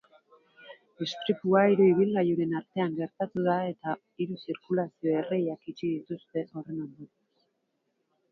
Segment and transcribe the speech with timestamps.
[1.05, 3.93] Istripua hiru ibilgailuren artean gertatu da eta
[4.25, 7.13] hiru zirkulazio-erreiak itxi dituzte horren ondorioz.